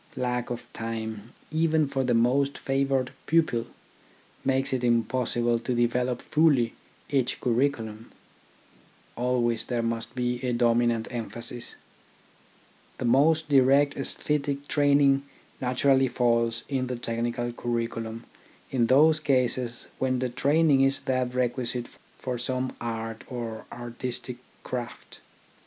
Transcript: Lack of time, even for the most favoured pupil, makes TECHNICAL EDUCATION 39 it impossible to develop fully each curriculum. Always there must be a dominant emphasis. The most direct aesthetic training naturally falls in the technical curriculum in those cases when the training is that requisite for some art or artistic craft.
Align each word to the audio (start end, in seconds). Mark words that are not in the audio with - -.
Lack 0.17 0.49
of 0.49 0.65
time, 0.73 1.31
even 1.51 1.87
for 1.87 2.03
the 2.03 2.15
most 2.15 2.57
favoured 2.57 3.11
pupil, 3.27 3.67
makes 4.43 4.71
TECHNICAL 4.71 4.77
EDUCATION 4.77 4.79
39 4.79 4.79
it 4.79 4.97
impossible 5.53 5.59
to 5.59 5.75
develop 5.75 6.21
fully 6.23 6.73
each 7.11 7.39
curriculum. 7.39 8.11
Always 9.15 9.65
there 9.65 9.83
must 9.83 10.15
be 10.15 10.43
a 10.43 10.53
dominant 10.53 11.07
emphasis. 11.11 11.75
The 12.97 13.05
most 13.05 13.47
direct 13.47 13.95
aesthetic 13.95 14.67
training 14.67 15.21
naturally 15.61 16.07
falls 16.07 16.63
in 16.67 16.87
the 16.87 16.95
technical 16.95 17.51
curriculum 17.53 18.23
in 18.71 18.87
those 18.87 19.19
cases 19.19 19.85
when 19.99 20.17
the 20.17 20.29
training 20.29 20.81
is 20.81 21.01
that 21.01 21.35
requisite 21.35 21.85
for 22.17 22.39
some 22.39 22.75
art 22.81 23.23
or 23.31 23.65
artistic 23.71 24.37
craft. 24.63 25.19